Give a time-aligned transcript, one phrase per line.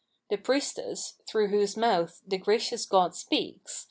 [0.31, 3.79] The priestess, through whose mouth the gracious god speaks